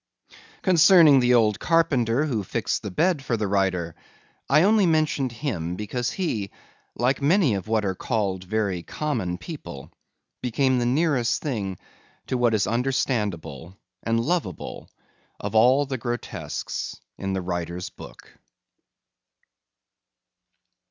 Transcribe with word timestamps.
Concerning 0.63 1.19
the 1.19 1.35
old 1.35 1.59
carpenter 1.59 2.25
who 2.25 2.43
fixed 2.43 2.81
the 2.81 2.89
bed 2.89 3.23
for 3.23 3.37
the 3.37 3.45
writer, 3.47 3.93
I 4.49 4.63
only 4.63 4.87
mentioned 4.87 5.31
him 5.31 5.75
because 5.75 6.09
he, 6.09 6.49
like 6.95 7.21
many 7.21 7.53
of 7.53 7.67
what 7.67 7.85
are 7.85 7.93
called 7.93 8.43
very 8.43 8.81
common 8.81 9.37
people, 9.37 9.91
became 10.41 10.79
the 10.79 10.87
nearest 10.87 11.43
thing 11.43 11.77
to 12.25 12.35
what 12.35 12.55
is 12.55 12.65
understandable 12.65 13.77
and 14.01 14.19
lovable 14.19 14.89
of 15.39 15.53
all 15.53 15.85
the 15.85 15.99
grotesques 15.99 16.99
in 17.19 17.33
the 17.33 17.41
writer's 17.43 17.91
book. 17.91 18.39